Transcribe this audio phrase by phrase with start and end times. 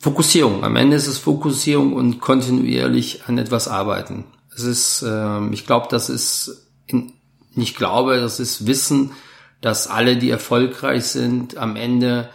[0.00, 0.64] Fokussierung.
[0.64, 4.24] Am Ende ist es Fokussierung und kontinuierlich an etwas arbeiten.
[4.54, 7.12] Es ist, äh, ich glaube, das ist, in,
[7.56, 9.12] ich glaube, das ist Wissen,
[9.60, 12.30] dass alle, die erfolgreich sind, am Ende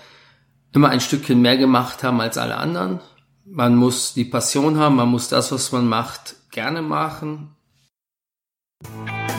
[0.74, 3.00] immer ein Stückchen mehr gemacht haben als alle anderen.
[3.46, 7.56] Man muss die Passion haben, man muss das, was man macht, gerne machen.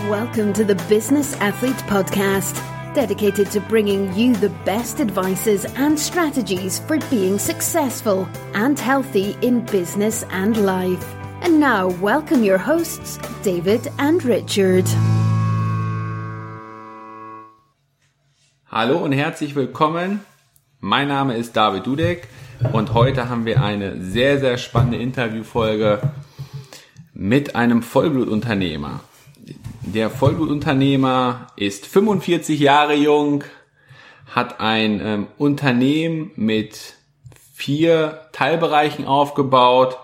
[0.09, 2.57] Welcome to the Business Athlete Podcast,
[2.95, 9.61] dedicated to bringing you the best advices and strategies for being successful and healthy in
[9.67, 11.05] business and life.
[11.43, 14.87] And now, welcome your hosts, David and Richard.
[18.71, 20.21] Hallo und herzlich willkommen.
[20.81, 22.29] Mein Name ist David Dudek
[22.73, 26.01] und heute haben wir eine sehr, sehr spannende Interviewfolge
[27.13, 29.01] mit einem Vollblutunternehmer.
[29.95, 33.45] Der Vollblutunternehmer ist 45 Jahre jung,
[34.27, 36.95] hat ein ähm, Unternehmen mit
[37.53, 39.97] vier Teilbereichen aufgebaut,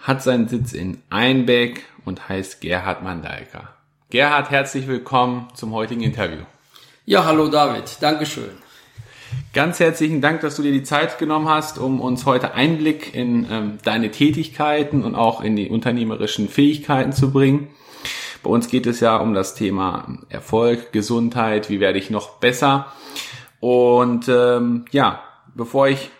[0.00, 3.70] hat seinen Sitz in Einbeck und heißt Gerhard Mandalka.
[4.10, 6.42] Gerhard, herzlich willkommen zum heutigen Interview.
[7.06, 8.52] Ja, hallo David, Dankeschön.
[9.54, 13.46] Ganz herzlichen Dank, dass du dir die Zeit genommen hast, um uns heute Einblick in
[13.50, 17.68] ähm, deine Tätigkeiten und auch in die unternehmerischen Fähigkeiten zu bringen.
[18.42, 22.86] Bei uns geht es ja um das Thema Erfolg, Gesundheit, wie werde ich noch besser.
[23.60, 25.22] Und ähm, ja,
[25.54, 26.10] bevor ich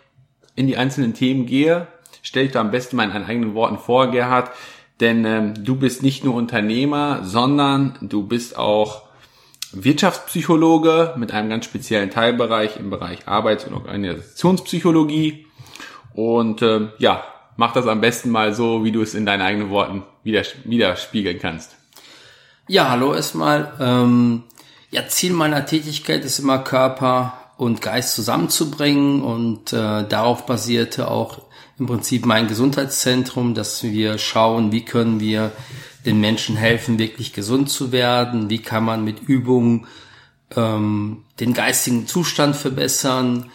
[0.54, 1.86] in die einzelnen Themen gehe,
[2.22, 4.50] stelle ich da am besten mal in eigenen Worten vor, Gerhard.
[5.00, 9.08] Denn ähm, du bist nicht nur Unternehmer, sondern du bist auch
[9.72, 15.46] Wirtschaftspsychologe mit einem ganz speziellen Teilbereich im Bereich Arbeits- und Organisationspsychologie.
[16.12, 17.24] Und äh, ja,
[17.56, 21.79] mach das am besten mal so, wie du es in deinen eigenen Worten widerspiegeln kannst.
[22.70, 23.72] Ja, hallo erstmal.
[23.80, 24.44] Ähm,
[24.92, 31.40] ja, Ziel meiner Tätigkeit ist immer Körper und Geist zusammenzubringen und äh, darauf basierte auch
[31.80, 35.50] im Prinzip mein Gesundheitszentrum, dass wir schauen, wie können wir
[36.06, 39.88] den Menschen helfen, wirklich gesund zu werden, wie kann man mit Übungen
[40.54, 43.50] ähm, den geistigen Zustand verbessern,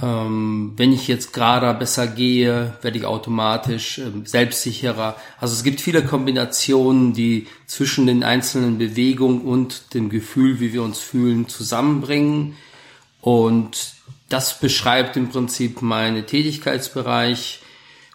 [0.00, 5.16] wenn ich jetzt gerade besser gehe, werde ich automatisch ähm, selbstsicherer.
[5.38, 10.82] Also es gibt viele Kombinationen, die zwischen den einzelnen Bewegungen und dem Gefühl, wie wir
[10.82, 12.56] uns fühlen, zusammenbringen.
[13.20, 13.94] Und
[14.28, 17.60] das beschreibt im Prinzip meine Tätigkeitsbereich,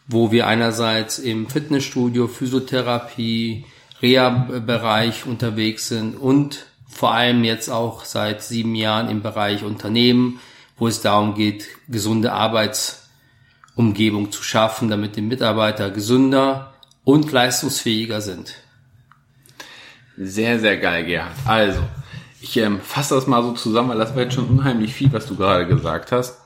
[0.08, 3.64] wo wir einerseits im Fitnessstudio, Physiotherapie,
[4.02, 10.40] Reha-Bereich unterwegs sind und vor allem jetzt auch seit sieben Jahren im Bereich Unternehmen,
[10.80, 16.74] wo es darum geht, gesunde Arbeitsumgebung zu schaffen, damit die Mitarbeiter gesünder
[17.04, 18.56] und leistungsfähiger sind.
[20.18, 21.36] Sehr, sehr geil, Gerhard.
[21.46, 21.82] Also,
[22.42, 25.26] ich ähm, fasse das mal so zusammen, weil das war jetzt schon unheimlich viel, was
[25.26, 26.39] du gerade gesagt hast.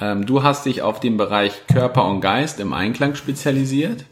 [0.00, 4.04] Ähm, du hast dich auf den Bereich Körper und Geist im Einklang spezialisiert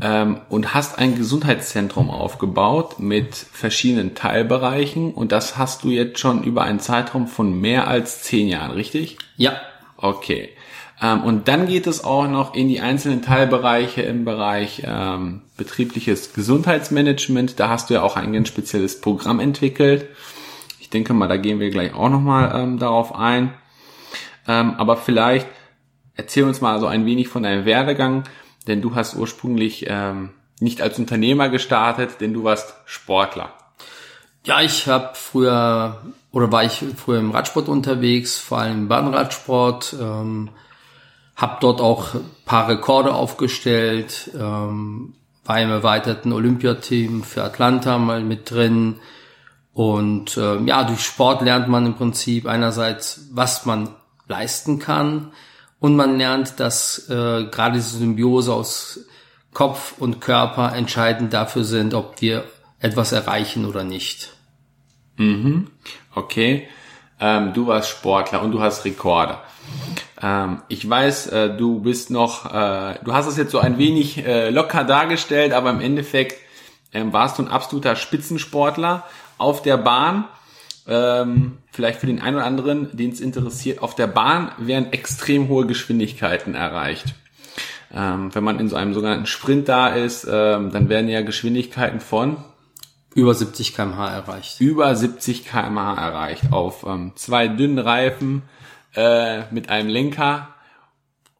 [0.00, 6.42] ähm, und hast ein Gesundheitszentrum aufgebaut mit verschiedenen Teilbereichen und das hast du jetzt schon
[6.42, 9.18] über einen Zeitraum von mehr als zehn Jahren, richtig?
[9.36, 9.60] Ja.
[9.96, 10.50] Okay.
[11.00, 16.34] Ähm, und dann geht es auch noch in die einzelnen Teilbereiche im Bereich ähm, betriebliches
[16.34, 17.58] Gesundheitsmanagement.
[17.58, 20.06] Da hast du ja auch ein ganz spezielles Programm entwickelt.
[20.80, 23.54] Ich denke mal, da gehen wir gleich auch nochmal ähm, darauf ein.
[24.46, 25.46] Ähm, aber vielleicht
[26.14, 28.24] erzähl uns mal so ein wenig von deinem Werdegang
[28.66, 33.52] denn du hast ursprünglich ähm, nicht als Unternehmer gestartet, denn du warst Sportler.
[34.44, 39.96] Ja, ich habe früher oder war ich früher im Radsport unterwegs, vor allem im Bahnradsport,
[40.00, 40.50] ähm,
[41.36, 48.50] habe dort auch paar Rekorde aufgestellt, ähm, war im erweiterten Olympiateam für Atlanta mal mit
[48.50, 48.96] drin.
[49.72, 53.90] Und äh, ja, durch Sport lernt man im Prinzip einerseits, was man
[54.26, 55.32] leisten kann,
[55.84, 59.00] und man lernt, dass äh, gerade diese Symbiose aus
[59.52, 62.44] Kopf und Körper entscheidend dafür sind, ob wir
[62.80, 64.32] etwas erreichen oder nicht.
[65.18, 65.70] Mhm.
[66.14, 66.68] Okay.
[67.20, 69.36] Ähm, du warst Sportler und du hast Rekorde.
[70.22, 74.24] Ähm, ich weiß, äh, du bist noch, äh, du hast es jetzt so ein wenig
[74.24, 76.40] äh, locker dargestellt, aber im Endeffekt
[76.94, 79.04] ähm, warst du ein absoluter Spitzensportler
[79.36, 80.24] auf der Bahn
[80.86, 85.48] ähm, vielleicht für den einen oder anderen, den es interessiert, auf der Bahn werden extrem
[85.48, 87.14] hohe Geschwindigkeiten erreicht.
[87.94, 92.00] Ähm, wenn man in so einem sogenannten Sprint da ist, ähm, dann werden ja Geschwindigkeiten
[92.00, 92.36] von
[93.14, 94.60] über 70 km/h erreicht.
[94.60, 98.42] Über 70 km/h erreicht auf ähm, zwei dünnen Reifen
[98.96, 100.48] äh, mit einem Lenker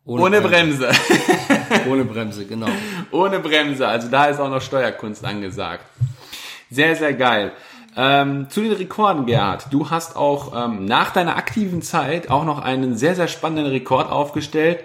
[0.04, 0.86] ohne, ohne Bremse.
[0.86, 1.88] Bremse.
[1.88, 2.68] ohne Bremse, genau.
[3.10, 5.84] Ohne Bremse, also da ist auch noch Steuerkunst angesagt.
[6.70, 7.52] Sehr, sehr geil.
[7.96, 9.66] Ähm, zu den Rekorden, Gerhard.
[9.70, 14.10] Du hast auch ähm, nach deiner aktiven Zeit auch noch einen sehr, sehr spannenden Rekord
[14.10, 14.80] aufgestellt.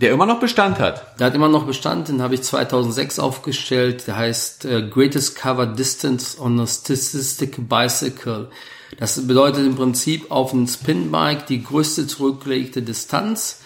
[0.00, 1.18] Der immer noch Bestand hat.
[1.18, 4.06] Der hat immer noch Bestand, den habe ich 2006 aufgestellt.
[4.06, 8.50] Der heißt äh, Greatest Cover Distance on a Statistic Bicycle.
[8.98, 13.62] Das bedeutet im Prinzip auf einem Spinbike die größte zurückgelegte Distanz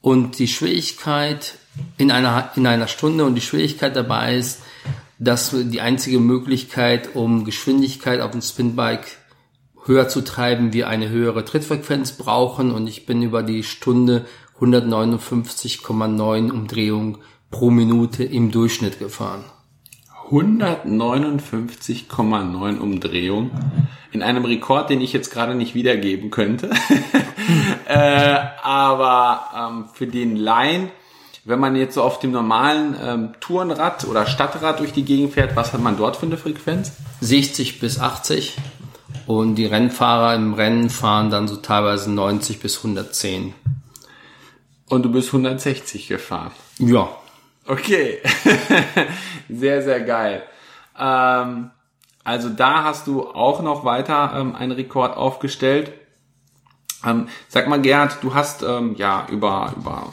[0.00, 1.54] und die Schwierigkeit
[1.96, 4.60] in einer, in einer Stunde und die Schwierigkeit dabei ist,
[5.18, 9.18] dass die einzige Möglichkeit, um Geschwindigkeit auf dem Spinbike
[9.84, 14.26] höher zu treiben, wir eine höhere Trittfrequenz brauchen und ich bin über die Stunde
[14.60, 17.18] 159,9 Umdrehungen
[17.50, 19.44] pro Minute im Durchschnitt gefahren.
[20.30, 23.50] 159,9 Umdrehungen
[24.10, 26.70] in einem Rekord, den ich jetzt gerade nicht wiedergeben könnte.
[27.86, 30.88] äh, aber ähm, für den Laien,
[31.44, 35.56] wenn man jetzt so auf dem normalen ähm, Tourenrad oder Stadtrad durch die Gegend fährt,
[35.56, 36.92] was hat man dort für eine Frequenz?
[37.20, 38.56] 60 bis 80
[39.26, 43.54] und die Rennfahrer im Rennen fahren dann so teilweise 90 bis 110.
[44.88, 46.52] Und du bist 160 gefahren.
[46.78, 47.08] Ja.
[47.66, 48.20] Okay.
[49.48, 50.42] sehr, sehr geil.
[50.98, 51.70] Ähm,
[52.22, 55.92] also da hast du auch noch weiter ähm, einen Rekord aufgestellt.
[57.04, 60.12] Ähm, sag mal, Gerd, du hast ähm, ja über, über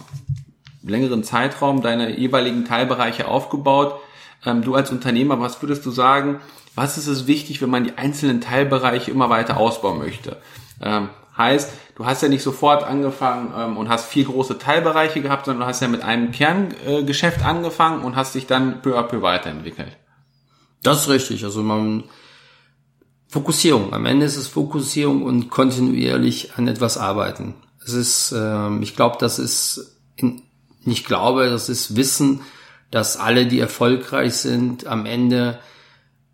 [0.83, 3.99] längeren Zeitraum deine jeweiligen Teilbereiche aufgebaut.
[4.45, 6.39] Ähm, du als Unternehmer, was würdest du sagen,
[6.75, 10.37] was ist es wichtig, wenn man die einzelnen Teilbereiche immer weiter ausbauen möchte?
[10.81, 15.45] Ähm, heißt, du hast ja nicht sofort angefangen ähm, und hast vier große Teilbereiche gehabt,
[15.45, 19.03] sondern du hast ja mit einem Kerngeschäft äh, angefangen und hast dich dann peu à
[19.03, 19.97] peu weiterentwickelt.
[20.83, 21.43] Das ist richtig.
[21.43, 22.05] Also man
[23.27, 23.93] Fokussierung.
[23.93, 27.55] Am Ende ist es Fokussierung und kontinuierlich an etwas arbeiten.
[27.85, 30.00] Es ist, ähm, ich glaube, das ist,
[30.85, 32.41] ich glaube, das ist Wissen,
[32.89, 35.59] dass alle, die erfolgreich sind, am Ende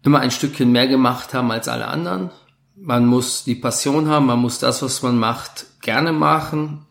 [0.04, 2.32] immer ein Stückchen mehr gemacht haben als alle anderen.
[2.76, 6.86] Man muss die Passion haben, man muss das, was man macht, gerne machen.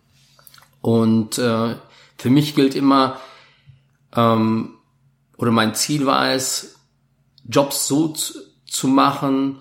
[0.80, 1.76] Und äh,
[2.18, 3.18] für mich gilt immer,
[4.14, 4.74] ähm,
[5.36, 6.76] oder mein Ziel war es,
[7.48, 8.08] Jobs so
[8.66, 9.58] zu, machen,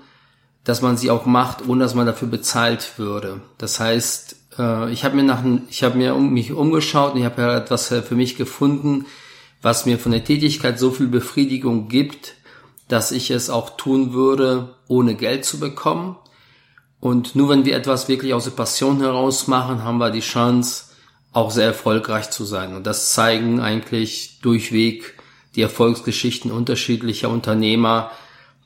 [0.64, 3.42] dass man sie auch macht, ohne dass man dafür bezahlt würde.
[3.58, 7.26] Das heißt, äh, ich habe mir nach, ich habe mir um mich umgeschaut und ich
[7.26, 9.06] habe ja etwas äh, für mich gefunden,
[9.62, 12.36] was mir von der Tätigkeit so viel Befriedigung gibt,
[12.88, 16.18] dass ich es auch tun würde, ohne Geld zu bekommen.
[17.00, 20.86] Und nur wenn wir etwas wirklich aus der Passion heraus machen, haben wir die Chance,
[21.34, 22.76] auch sehr erfolgreich zu sein.
[22.76, 25.18] Und das zeigen eigentlich durchweg
[25.56, 28.12] die Erfolgsgeschichten unterschiedlicher Unternehmer,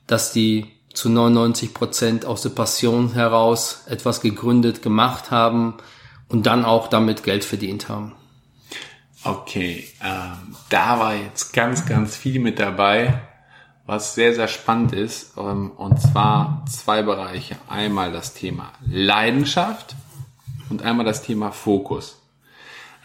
[0.06, 5.74] dass die zu 99 Prozent aus der Passion heraus etwas gegründet, gemacht haben
[6.28, 8.12] und dann auch damit Geld verdient haben.
[9.22, 13.20] Okay, ähm, da war jetzt ganz, ganz viel mit dabei
[13.90, 15.36] was sehr, sehr spannend ist.
[15.36, 17.56] Ähm, und zwar zwei Bereiche.
[17.68, 19.96] Einmal das Thema Leidenschaft
[20.70, 22.22] und einmal das Thema Fokus.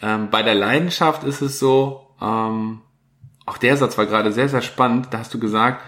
[0.00, 2.82] Ähm, bei der Leidenschaft ist es so, ähm,
[3.46, 5.08] auch der Satz war gerade sehr, sehr spannend.
[5.10, 5.82] Da hast du gesagt,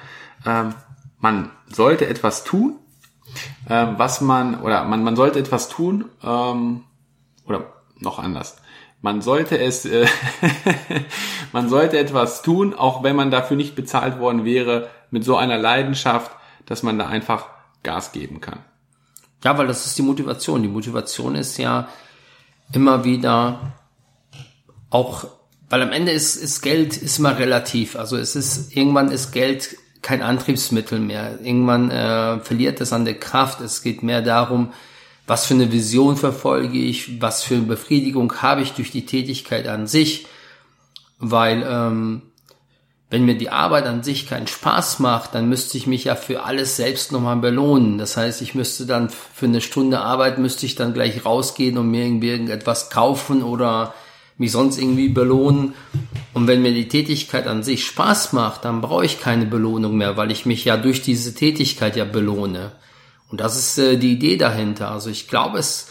[1.20, 2.76] man sollte etwas tun,
[3.66, 8.56] was man, oder man, man sollte etwas tun, oder noch anders
[9.00, 10.06] man sollte es, äh,
[11.52, 15.58] man sollte etwas tun, auch wenn man dafür nicht bezahlt worden wäre, mit so einer
[15.58, 16.32] Leidenschaft,
[16.66, 17.46] dass man da einfach
[17.82, 18.60] Gas geben kann.
[19.44, 20.62] Ja, weil das ist die Motivation.
[20.62, 21.88] Die Motivation ist ja
[22.72, 23.78] immer wieder
[24.90, 25.26] auch,
[25.70, 27.94] weil am Ende ist, ist Geld ist immer relativ.
[27.94, 31.38] Also es ist, irgendwann ist Geld kein Antriebsmittel mehr.
[31.42, 33.60] Irgendwann äh, verliert es an der Kraft.
[33.60, 34.72] Es geht mehr darum,
[35.26, 39.68] was für eine Vision verfolge ich, was für eine Befriedigung habe ich durch die Tätigkeit
[39.68, 40.26] an sich,
[41.18, 42.22] weil ähm,
[43.10, 46.44] wenn mir die Arbeit an sich keinen Spaß macht, dann müsste ich mich ja für
[46.44, 47.98] alles selbst nochmal belohnen.
[47.98, 51.90] Das heißt, ich müsste dann für eine Stunde Arbeit müsste ich dann gleich rausgehen und
[51.90, 53.94] mir irgendwie irgendetwas kaufen oder
[54.38, 55.74] mich sonst irgendwie belohnen.
[56.32, 60.16] Und wenn mir die Tätigkeit an sich Spaß macht, dann brauche ich keine Belohnung mehr,
[60.16, 62.72] weil ich mich ja durch diese Tätigkeit ja belohne.
[63.30, 64.90] Und das ist äh, die Idee dahinter.
[64.90, 65.88] Also ich glaube, es,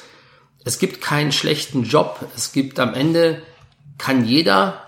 [0.63, 2.25] es gibt keinen schlechten Job.
[2.35, 3.41] Es gibt am Ende,
[3.97, 4.81] kann jeder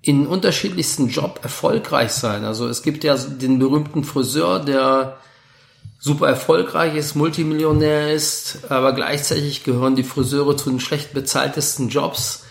[0.00, 2.44] in unterschiedlichsten Job erfolgreich sein.
[2.44, 5.18] Also es gibt ja den berühmten Friseur, der
[5.98, 12.44] super erfolgreich ist, Multimillionär ist, aber gleichzeitig gehören die Friseure zu den schlecht bezahltesten Jobs.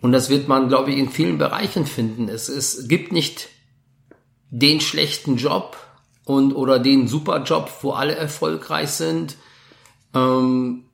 [0.00, 2.28] Und das wird man, glaube ich, in vielen Bereichen finden.
[2.28, 3.48] Es, es gibt nicht
[4.50, 5.76] den schlechten Job,
[6.30, 9.36] und oder den Superjob, wo alle erfolgreich sind.
[10.14, 10.84] Ähm,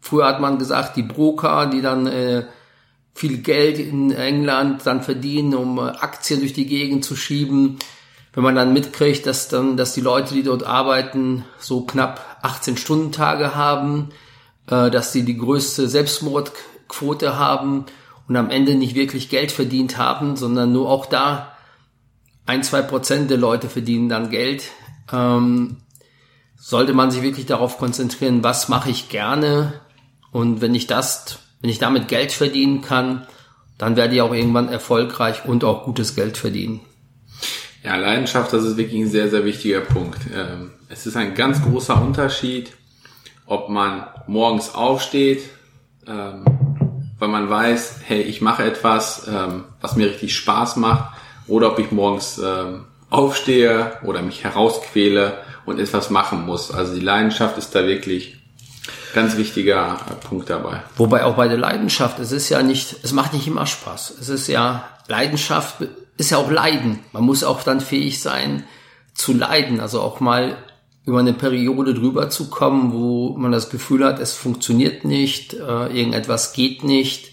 [0.00, 2.44] früher hat man gesagt, die Broker, die dann äh,
[3.14, 7.78] viel Geld in England dann verdienen, um äh, Aktien durch die Gegend zu schieben.
[8.32, 12.76] Wenn man dann mitkriegt, dass dann, dass die Leute, die dort arbeiten, so knapp 18
[12.76, 14.08] Stunden Tage haben,
[14.68, 17.86] äh, dass sie die größte Selbstmordquote haben
[18.28, 21.56] und am Ende nicht wirklich Geld verdient haben, sondern nur auch da
[22.46, 24.64] ein, zwei Prozent der Leute verdienen dann Geld.
[25.12, 25.76] Ähm,
[26.56, 29.80] sollte man sich wirklich darauf konzentrieren, was mache ich gerne
[30.30, 33.26] und wenn ich das, wenn ich damit Geld verdienen kann,
[33.78, 36.80] dann werde ich auch irgendwann erfolgreich und auch gutes Geld verdienen.
[37.82, 40.20] Ja, Leidenschaft, das ist wirklich ein sehr, sehr wichtiger Punkt.
[40.34, 42.72] Ähm, es ist ein ganz großer Unterschied,
[43.46, 45.42] ob man morgens aufsteht,
[46.06, 46.44] ähm,
[47.18, 51.16] weil man weiß, hey, ich mache etwas, ähm, was mir richtig Spaß macht,
[51.48, 52.40] oder ob ich morgens
[53.10, 56.70] aufstehe oder mich herausquäle und etwas machen muss.
[56.70, 58.38] Also die Leidenschaft ist da wirklich
[59.14, 60.82] ganz wichtiger Punkt dabei.
[60.96, 64.14] Wobei auch bei der Leidenschaft, es ist ja nicht, es macht nicht immer Spaß.
[64.18, 65.76] Es ist ja, Leidenschaft
[66.16, 67.00] ist ja auch Leiden.
[67.12, 68.64] Man muss auch dann fähig sein
[69.14, 70.56] zu leiden, also auch mal
[71.04, 75.86] über eine Periode drüber zu kommen, wo man das Gefühl hat, es funktioniert nicht, äh,
[75.86, 77.32] irgendetwas geht nicht.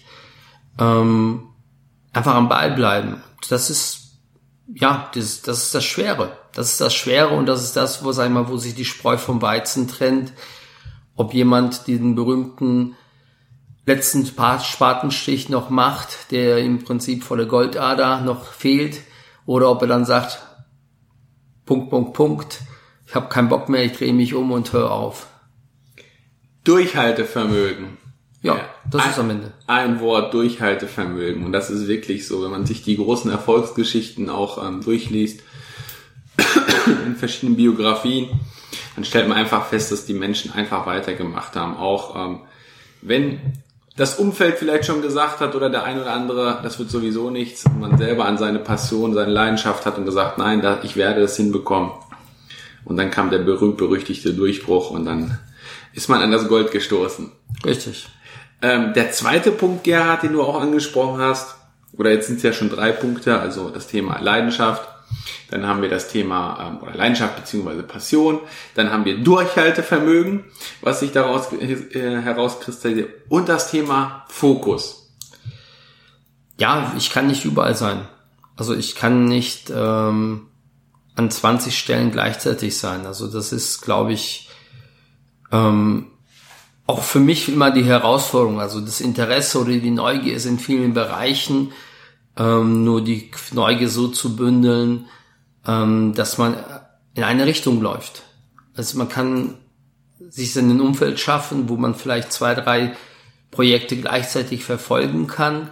[0.78, 1.44] Ähm,
[2.12, 3.22] einfach am Ball bleiben.
[3.48, 4.18] Das ist,
[4.72, 6.36] ja, das, das ist das Schwere.
[6.52, 8.84] Das ist das Schwere und das ist das, wo, sag ich mal, wo sich die
[8.84, 10.32] Spreu vom Weizen trennt.
[11.14, 12.96] Ob jemand diesen berühmten
[13.90, 19.00] letzten Spatenstich noch macht, der im Prinzip volle Goldader noch fehlt,
[19.46, 20.40] oder ob er dann sagt,
[21.66, 22.60] Punkt, Punkt, Punkt,
[23.06, 25.26] ich habe keinen Bock mehr, ich drehe mich um und höre auf.
[26.62, 27.98] Durchhaltevermögen.
[28.42, 29.52] Ja, das ein, ist am Ende.
[29.66, 31.44] Ein Wort Durchhaltevermögen.
[31.44, 35.40] Und das ist wirklich so, wenn man sich die großen Erfolgsgeschichten auch ähm, durchliest,
[37.06, 38.28] in verschiedenen Biografien,
[38.94, 41.76] dann stellt man einfach fest, dass die Menschen einfach weitergemacht haben.
[41.76, 42.40] Auch ähm,
[43.02, 43.62] wenn
[43.96, 47.64] das Umfeld vielleicht schon gesagt hat oder der ein oder andere, das wird sowieso nichts,
[47.66, 51.20] und man selber an seine Passion, seine Leidenschaft hat und gesagt, nein, da, ich werde
[51.20, 51.90] das hinbekommen.
[52.84, 55.38] Und dann kam der berühmt-berüchtigte Durchbruch und dann
[55.92, 57.30] ist man an das Gold gestoßen.
[57.64, 58.08] Richtig.
[58.62, 61.56] Ähm, der zweite Punkt, Gerhard, den du auch angesprochen hast,
[61.92, 64.88] oder jetzt sind es ja schon drei Punkte, also das Thema Leidenschaft,
[65.50, 68.40] dann haben wir das Thema ähm, oder Leidenschaft beziehungsweise Passion.
[68.74, 70.44] Dann haben wir Durchhaltevermögen,
[70.80, 73.10] was sich daraus äh, herauskristallisiert.
[73.28, 75.12] Und das Thema Fokus.
[76.58, 78.06] Ja, ich kann nicht überall sein.
[78.56, 80.48] Also ich kann nicht ähm,
[81.16, 83.06] an 20 Stellen gleichzeitig sein.
[83.06, 84.50] Also das ist, glaube ich,
[85.50, 86.06] ähm,
[86.86, 88.60] auch für mich immer die Herausforderung.
[88.60, 91.72] Also das Interesse oder die Neugier ist in vielen Bereichen
[92.40, 95.06] ähm, nur die Neugier so zu bündeln,
[95.66, 96.56] ähm, dass man
[97.14, 98.22] in eine Richtung läuft.
[98.74, 99.58] Also man kann
[100.30, 102.96] sich in ein Umfeld schaffen, wo man vielleicht zwei, drei
[103.50, 105.68] Projekte gleichzeitig verfolgen kann.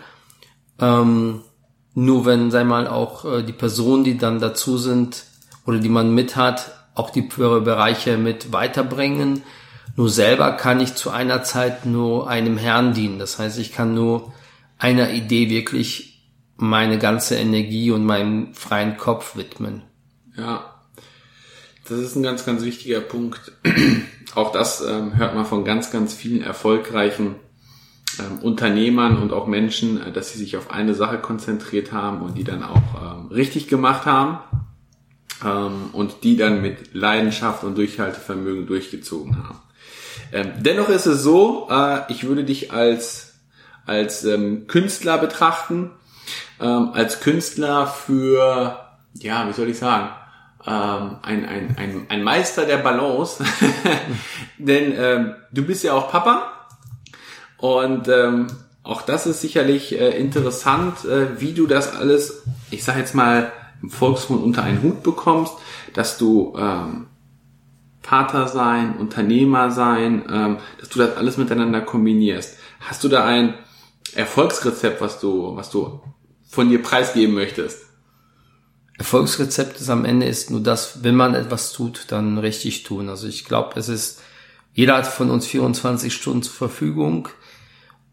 [0.78, 1.40] Ähm,
[1.94, 5.24] nur wenn, sei mal, auch äh, die Personen, die dann dazu sind
[5.64, 9.42] oder die man mit hat, auch die Bereiche mit weiterbringen.
[9.96, 13.18] Nur selber kann ich zu einer Zeit nur einem Herrn dienen.
[13.18, 14.32] Das heißt, ich kann nur
[14.78, 16.17] einer Idee wirklich
[16.58, 19.82] meine ganze Energie und meinen freien Kopf widmen.
[20.36, 20.74] Ja,
[21.88, 23.52] das ist ein ganz, ganz wichtiger Punkt.
[24.34, 27.36] auch das ähm, hört man von ganz, ganz vielen erfolgreichen
[28.18, 32.36] ähm, Unternehmern und auch Menschen, äh, dass sie sich auf eine Sache konzentriert haben und
[32.36, 34.40] die dann auch ähm, richtig gemacht haben
[35.44, 39.60] ähm, und die dann mit Leidenschaft und Durchhaltevermögen durchgezogen haben.
[40.32, 43.34] Ähm, dennoch ist es so, äh, ich würde dich als,
[43.86, 45.92] als ähm, Künstler betrachten,
[46.60, 48.78] ähm, als Künstler für,
[49.14, 50.08] ja, wie soll ich sagen,
[50.66, 53.44] ähm, ein, ein, ein, ein Meister der Balance.
[54.58, 56.52] Denn ähm, du bist ja auch Papa
[57.58, 58.48] und ähm,
[58.82, 63.52] auch das ist sicherlich äh, interessant, äh, wie du das alles, ich sag jetzt mal,
[63.82, 65.54] im Volksmund unter einen Hut bekommst,
[65.94, 67.06] dass du ähm,
[68.02, 72.58] Vater sein, Unternehmer sein, ähm, dass du das alles miteinander kombinierst.
[72.80, 73.54] Hast du da ein
[74.14, 76.00] Erfolgsrezept, was du, was du
[76.48, 77.82] von dir preisgeben möchtest?
[78.98, 83.08] Erfolgsrezept ist am Ende ist nur das, wenn man etwas tut, dann richtig tun.
[83.08, 84.20] Also ich glaube, es ist,
[84.74, 87.28] jeder hat von uns 24 Stunden zur Verfügung.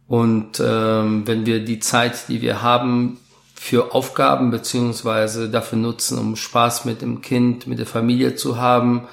[0.08, 3.18] Und ähm, wenn wir die Zeit, die wir haben,
[3.56, 9.08] für Aufgaben beziehungsweise dafür nutzen, um Spaß mit dem Kind, mit der Familie zu haben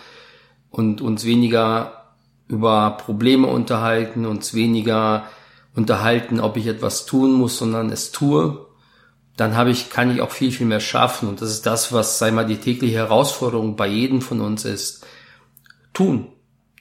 [0.68, 2.12] und uns weniger
[2.48, 5.24] über Probleme unterhalten, uns weniger
[5.74, 8.66] unterhalten, ob ich etwas tun muss, sondern es tue,
[9.36, 11.28] dann habe ich, kann ich auch viel, viel mehr schaffen.
[11.28, 15.06] Und das ist das, was, sei mal, die tägliche Herausforderung bei jedem von uns ist.
[15.94, 16.28] Tun.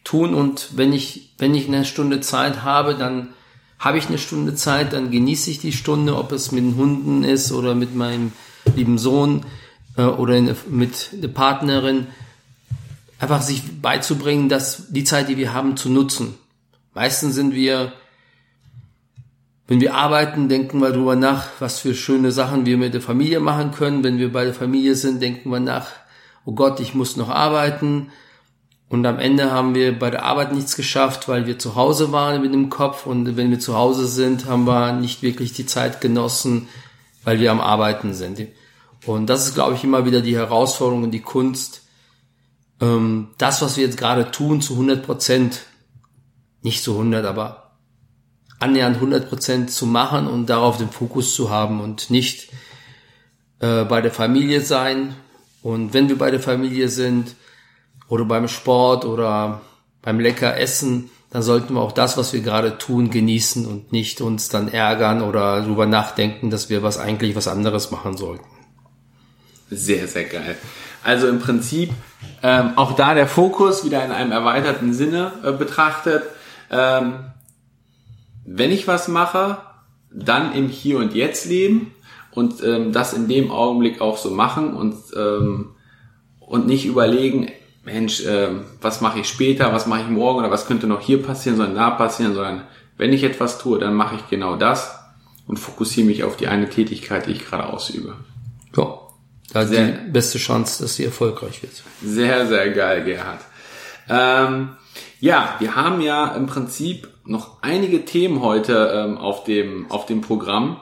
[0.03, 3.29] Tun und wenn ich, wenn ich eine Stunde Zeit habe, dann
[3.77, 7.23] habe ich eine Stunde Zeit, dann genieße ich die Stunde, ob es mit den Hunden
[7.23, 8.31] ist oder mit meinem
[8.75, 9.45] lieben Sohn
[9.97, 12.07] äh, oder in, mit der Partnerin.
[13.19, 16.35] Einfach sich beizubringen, dass die Zeit, die wir haben, zu nutzen.
[16.93, 17.93] Meistens sind wir
[19.71, 23.39] Wenn wir arbeiten, denken wir darüber nach, was für schöne Sachen wir mit der Familie
[23.39, 24.03] machen können.
[24.03, 25.87] Wenn wir bei der Familie sind, denken wir nach,
[26.43, 28.11] oh Gott, ich muss noch arbeiten.
[28.89, 32.41] Und am Ende haben wir bei der Arbeit nichts geschafft, weil wir zu Hause waren
[32.41, 33.05] mit dem Kopf.
[33.05, 36.67] Und wenn wir zu Hause sind, haben wir nicht wirklich die Zeit genossen,
[37.23, 38.45] weil wir am Arbeiten sind.
[39.05, 41.83] Und das ist, glaube ich, immer wieder die Herausforderung und die Kunst,
[42.81, 45.61] ähm, das, was wir jetzt gerade tun, zu 100 Prozent,
[46.61, 47.60] nicht zu 100, aber
[48.61, 52.49] annähernd 100 Prozent zu machen und darauf den Fokus zu haben und nicht
[53.59, 55.15] äh, bei der Familie sein.
[55.63, 57.35] Und wenn wir bei der Familie sind
[58.07, 59.61] oder beim Sport oder
[60.01, 64.21] beim lecker Essen, dann sollten wir auch das, was wir gerade tun, genießen und nicht
[64.21, 68.45] uns dann ärgern oder darüber nachdenken, dass wir was eigentlich was anderes machen sollten.
[69.69, 70.57] Sehr, sehr geil.
[71.03, 71.91] Also im Prinzip
[72.43, 76.23] ähm, auch da der Fokus wieder in einem erweiterten Sinne äh, betrachtet.
[76.69, 77.31] Ähm,
[78.45, 79.57] wenn ich was mache,
[80.11, 81.93] dann im Hier und Jetzt leben
[82.31, 85.75] und ähm, das in dem Augenblick auch so machen und, ähm,
[86.39, 87.49] und nicht überlegen,
[87.83, 91.21] Mensch, ähm, was mache ich später, was mache ich morgen oder was könnte noch hier
[91.21, 92.63] passieren, sondern da passieren, sondern
[92.97, 94.99] wenn ich etwas tue, dann mache ich genau das
[95.47, 98.15] und fokussiere mich auf die eine Tätigkeit, die ich gerade ausübe.
[98.75, 98.99] Ja,
[99.51, 101.73] da sehr, die beste Chance, dass sie erfolgreich wird.
[102.03, 103.41] Sehr, sehr geil, Gerhard.
[104.07, 104.69] Ähm,
[105.19, 110.21] ja, wir haben ja im Prinzip noch einige Themen heute ähm, auf, dem, auf dem
[110.21, 110.81] Programm.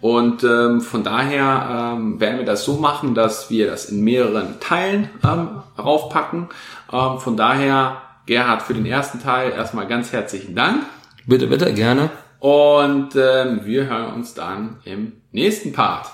[0.00, 4.60] Und ähm, von daher ähm, werden wir das so machen, dass wir das in mehreren
[4.60, 6.48] Teilen ähm, raufpacken.
[6.92, 10.84] Ähm, von daher, Gerhard, für den ersten Teil erstmal ganz herzlichen Dank.
[11.26, 12.10] Bitte, bitte, gerne.
[12.38, 16.10] Und ähm, wir hören uns dann im nächsten Part.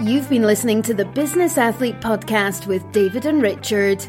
[0.00, 4.08] You've been listening to the Business Athlete Podcast with David and Richard.